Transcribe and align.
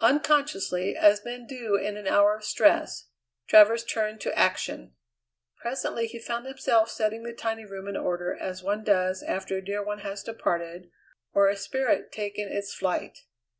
Unconsciously, 0.00 0.96
as 0.96 1.24
men 1.24 1.46
do 1.46 1.76
in 1.76 1.96
an 1.96 2.08
hour 2.08 2.34
of 2.34 2.42
stress, 2.42 3.06
Travers 3.46 3.84
turned 3.84 4.20
to 4.22 4.36
action. 4.36 4.96
Presently 5.58 6.08
he 6.08 6.18
found 6.18 6.44
himself 6.44 6.90
setting 6.90 7.22
the 7.22 7.32
tiny 7.32 7.64
room 7.64 7.86
in 7.86 7.96
order 7.96 8.34
as 8.36 8.64
one 8.64 8.82
does 8.82 9.22
after 9.22 9.58
a 9.58 9.64
dear 9.64 9.84
one 9.84 10.00
has 10.00 10.24
departed, 10.24 10.90
or 11.32 11.48
a 11.48 11.54
spirit 11.56 12.10
taken 12.10 12.48
its 12.50 12.74
flight. 12.74 13.18